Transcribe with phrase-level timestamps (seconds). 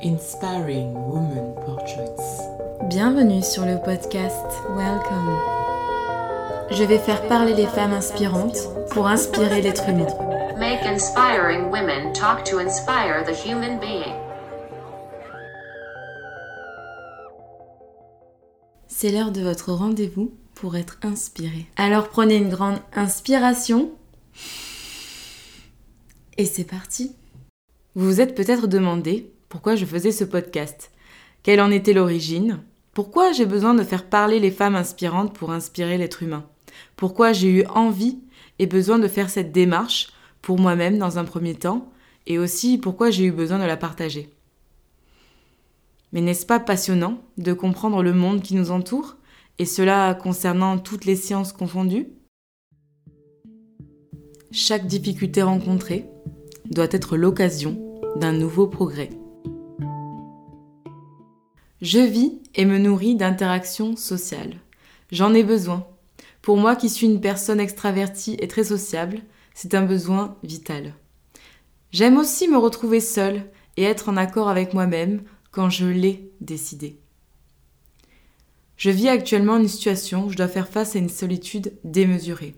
[0.00, 2.20] Inspiring Women Portraits.
[2.88, 5.36] Bienvenue sur le podcast Welcome.
[6.70, 8.58] Je vais faire parler les femmes inspirantes
[8.90, 10.06] pour inspirer l'être humain.
[10.56, 14.14] Make inspiring women talk to inspire the human being.
[18.86, 21.66] C'est l'heure de votre rendez-vous pour être inspiré.
[21.76, 23.90] Alors prenez une grande inspiration.
[26.36, 27.16] Et c'est parti.
[27.96, 30.90] Vous vous êtes peut-être demandé pourquoi je faisais ce podcast,
[31.42, 32.60] quelle en était l'origine,
[32.92, 36.44] pourquoi j'ai besoin de faire parler les femmes inspirantes pour inspirer l'être humain,
[36.96, 38.18] pourquoi j'ai eu envie
[38.58, 40.08] et besoin de faire cette démarche
[40.42, 41.90] pour moi-même dans un premier temps,
[42.26, 44.30] et aussi pourquoi j'ai eu besoin de la partager?
[46.12, 49.16] Mais n'est-ce pas passionnant de comprendre le monde qui nous entoure,
[49.58, 52.08] et cela concernant toutes les sciences confondues?
[54.50, 56.06] Chaque difficulté rencontrée
[56.66, 59.10] doit être l'occasion d'un nouveau progrès.
[61.80, 64.56] Je vis et me nourris d'interactions sociales.
[65.12, 65.86] J'en ai besoin.
[66.42, 69.20] Pour moi qui suis une personne extravertie et très sociable,
[69.54, 70.94] c'est un besoin vital.
[71.92, 73.44] J'aime aussi me retrouver seule
[73.76, 76.98] et être en accord avec moi-même quand je l'ai décidé.
[78.76, 82.54] Je vis actuellement une situation où je dois faire face à une solitude démesurée,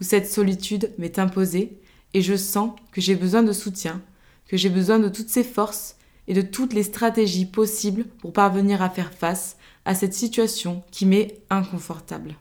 [0.00, 1.78] où cette solitude m'est imposée
[2.14, 4.02] et je sens que j'ai besoin de soutien,
[4.48, 5.96] que j'ai besoin de toutes ces forces
[6.28, 11.06] et de toutes les stratégies possibles pour parvenir à faire face à cette situation qui
[11.06, 12.36] m'est inconfortable.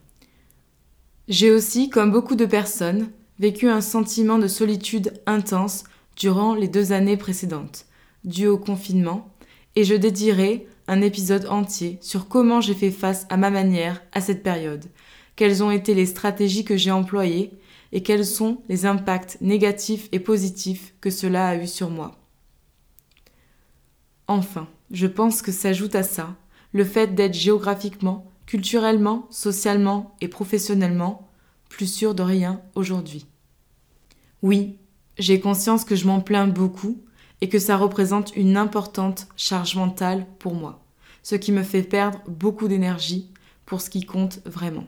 [1.27, 5.83] J'ai aussi, comme beaucoup de personnes, vécu un sentiment de solitude intense
[6.15, 7.85] durant les deux années précédentes,
[8.23, 9.29] dû au confinement,
[9.75, 14.21] et je dédierai un épisode entier sur comment j'ai fait face à ma manière à
[14.21, 14.85] cette période,
[15.35, 17.51] quelles ont été les stratégies que j'ai employées
[17.93, 22.20] et quels sont les impacts négatifs et positifs que cela a eu sur moi.
[24.31, 26.35] Enfin, je pense que s'ajoute à ça
[26.71, 31.27] le fait d'être géographiquement, culturellement, socialement et professionnellement
[31.67, 33.25] plus sûr de rien aujourd'hui.
[34.41, 34.77] Oui,
[35.17, 37.03] j'ai conscience que je m'en plains beaucoup
[37.41, 40.81] et que ça représente une importante charge mentale pour moi,
[41.23, 43.29] ce qui me fait perdre beaucoup d'énergie
[43.65, 44.87] pour ce qui compte vraiment.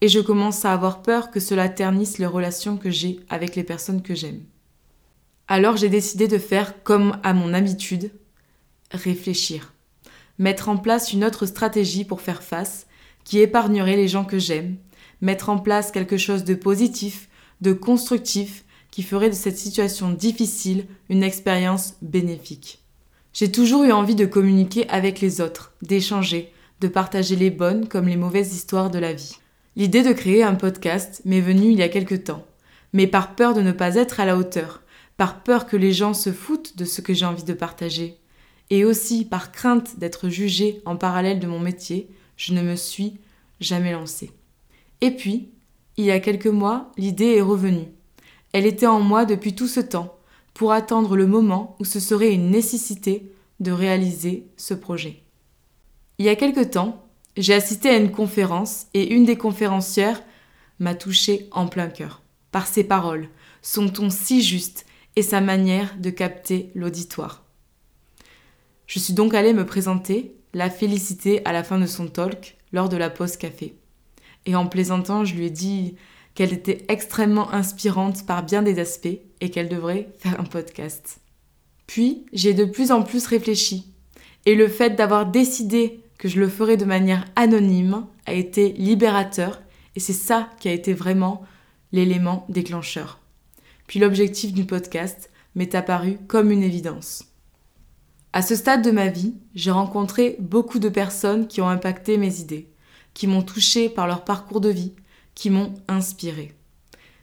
[0.00, 3.64] Et je commence à avoir peur que cela ternisse les relations que j'ai avec les
[3.64, 4.42] personnes que j'aime.
[5.46, 8.10] Alors j'ai décidé de faire comme à mon habitude,
[8.90, 9.74] réfléchir,
[10.38, 12.86] mettre en place une autre stratégie pour faire face,
[13.24, 14.76] qui épargnerait les gens que j'aime,
[15.20, 17.28] mettre en place quelque chose de positif,
[17.60, 22.80] de constructif, qui ferait de cette situation difficile une expérience bénéfique.
[23.32, 28.08] J'ai toujours eu envie de communiquer avec les autres, d'échanger, de partager les bonnes comme
[28.08, 29.36] les mauvaises histoires de la vie.
[29.76, 32.44] L'idée de créer un podcast m'est venue il y a quelque temps,
[32.92, 34.82] mais par peur de ne pas être à la hauteur,
[35.16, 38.19] par peur que les gens se foutent de ce que j'ai envie de partager,
[38.70, 43.18] et aussi par crainte d'être jugée en parallèle de mon métier, je ne me suis
[43.60, 44.30] jamais lancée.
[45.00, 45.50] Et puis,
[45.96, 47.88] il y a quelques mois, l'idée est revenue.
[48.52, 50.16] Elle était en moi depuis tout ce temps,
[50.54, 55.22] pour attendre le moment où ce serait une nécessité de réaliser ce projet.
[56.18, 57.04] Il y a quelque temps,
[57.36, 60.22] j'ai assisté à une conférence et une des conférencières
[60.78, 63.28] m'a touchée en plein cœur, par ses paroles,
[63.62, 67.44] son ton si juste et sa manière de capter l'auditoire.
[68.90, 72.88] Je suis donc allée me présenter, la féliciter à la fin de son talk lors
[72.88, 73.76] de la pause café.
[74.46, 75.94] Et en plaisantant, je lui ai dit
[76.34, 81.20] qu'elle était extrêmement inspirante par bien des aspects et qu'elle devrait faire un podcast.
[81.86, 83.92] Puis, j'ai de plus en plus réfléchi.
[84.44, 89.62] Et le fait d'avoir décidé que je le ferais de manière anonyme a été libérateur
[89.94, 91.44] et c'est ça qui a été vraiment
[91.92, 93.20] l'élément déclencheur.
[93.86, 97.29] Puis l'objectif du podcast m'est apparu comme une évidence.
[98.32, 102.38] À ce stade de ma vie, j'ai rencontré beaucoup de personnes qui ont impacté mes
[102.38, 102.68] idées,
[103.12, 104.92] qui m'ont touché par leur parcours de vie,
[105.34, 106.54] qui m'ont inspiré.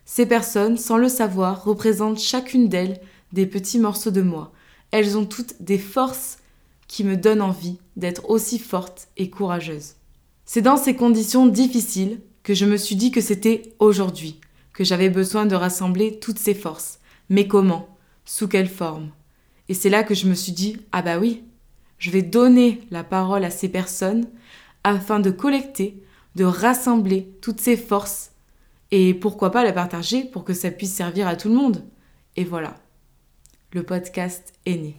[0.04, 3.00] Ces personnes, sans le savoir, représentent chacune d'elles
[3.32, 4.52] des petits morceaux de moi.
[4.92, 6.40] Elles ont toutes des forces
[6.88, 9.96] qui me donnent envie d'être aussi forte et courageuse.
[10.46, 14.40] C'est dans ces conditions difficiles que je me suis dit que c'était aujourd'hui,
[14.74, 17.00] que j'avais besoin de rassembler toutes ces forces.
[17.30, 17.88] Mais comment?
[18.26, 19.12] Sous quelle forme?
[19.70, 21.44] Et c'est là que je me suis dit, ah bah oui,
[21.98, 24.28] je vais donner la parole à ces personnes
[24.84, 26.02] afin de collecter,
[26.36, 28.32] de rassembler toutes ces forces
[28.92, 31.84] et pourquoi pas la partager pour que ça puisse servir à tout le monde.
[32.36, 32.76] Et voilà,
[33.72, 34.96] le podcast est né.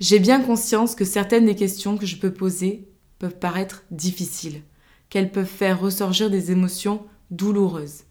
[0.00, 2.88] J'ai bien conscience que certaines des questions que je peux poser
[3.18, 4.62] peuvent paraître difficiles,
[5.08, 8.02] qu'elles peuvent faire ressurgir des émotions douloureuses.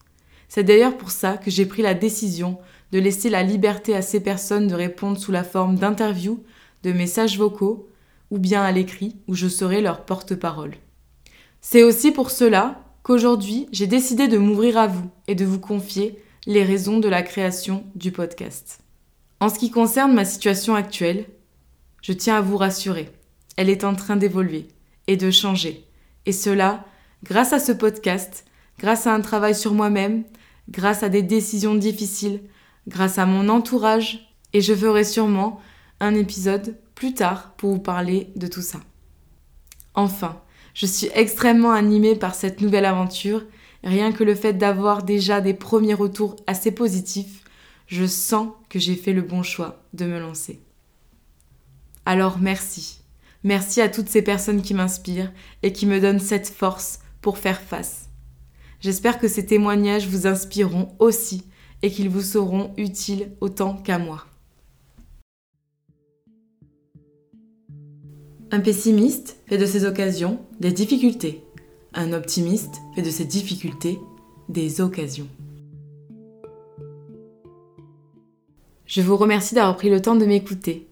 [0.47, 2.59] C'est d'ailleurs pour ça que j'ai pris la décision
[2.93, 6.43] de laisser la liberté à ces personnes de répondre sous la forme d'interviews,
[6.83, 7.89] de messages vocaux
[8.29, 10.75] ou bien à l'écrit où je serai leur porte-parole.
[11.59, 16.19] C'est aussi pour cela qu'aujourd'hui j'ai décidé de m'ouvrir à vous et de vous confier
[16.45, 18.81] les raisons de la création du podcast.
[19.39, 21.25] En ce qui concerne ma situation actuelle,
[22.03, 23.09] je tiens à vous rassurer,
[23.57, 24.67] elle est en train d'évoluer
[25.07, 25.83] et de changer.
[26.27, 26.85] Et cela
[27.23, 28.45] grâce à ce podcast,
[28.77, 30.25] grâce à un travail sur moi-même,
[30.69, 32.41] grâce à des décisions difficiles,
[32.87, 35.59] grâce à mon entourage, et je ferai sûrement
[35.99, 38.79] un épisode plus tard pour vous parler de tout ça.
[39.95, 40.41] Enfin,
[40.73, 43.43] je suis extrêmement animée par cette nouvelle aventure,
[43.83, 47.43] rien que le fait d'avoir déjà des premiers retours assez positifs,
[47.87, 50.61] je sens que j'ai fait le bon choix de me lancer.
[52.05, 52.99] Alors merci.
[53.43, 55.31] Merci à toutes ces personnes qui m'inspirent
[55.63, 58.09] et qui me donnent cette force pour faire face.
[58.79, 61.45] J'espère que ces témoignages vous inspireront aussi
[61.83, 64.25] et qu'ils vous seront utiles autant qu'à moi.
[68.51, 71.43] Un pessimiste fait de ses occasions des difficultés.
[71.93, 73.99] Un optimiste fait de ses difficultés
[74.47, 75.27] des occasions.
[78.85, 80.87] Je vous remercie d'avoir pris le temps de m'écouter